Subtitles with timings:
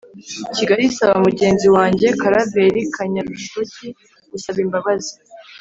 [0.55, 3.87] kigali isaba mugenzi wanjye karaveri kanyarushoki
[4.31, 5.13] gusaba imbabazi